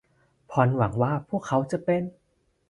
[0.51, 2.03] พอลหวังว่าพวกเขาจะเป็น